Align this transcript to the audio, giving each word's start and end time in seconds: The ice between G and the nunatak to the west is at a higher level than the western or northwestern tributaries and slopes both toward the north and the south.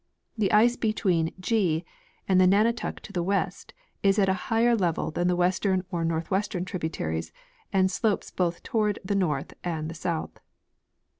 The 0.35 0.51
ice 0.51 0.77
between 0.77 1.31
G 1.39 1.85
and 2.27 2.41
the 2.41 2.47
nunatak 2.47 3.01
to 3.01 3.13
the 3.13 3.21
west 3.21 3.71
is 4.01 4.17
at 4.17 4.29
a 4.29 4.33
higher 4.49 4.75
level 4.75 5.11
than 5.11 5.27
the 5.27 5.35
western 5.35 5.85
or 5.91 6.03
northwestern 6.03 6.65
tributaries 6.65 7.31
and 7.71 7.91
slopes 7.91 8.31
both 8.31 8.63
toward 8.63 8.97
the 9.05 9.13
north 9.13 9.53
and 9.63 9.91
the 9.91 9.93
south. 9.93 10.39